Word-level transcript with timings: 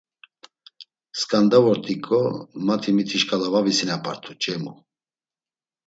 “Sǩanda 1.19 1.59
vort̆iǩo, 1.63 2.21
mati 2.65 2.91
miti 2.95 3.17
şǩala 3.21 3.47
va 3.53 3.59
visinapart̆u 3.65 4.31
Ç̌emu.” 4.41 4.73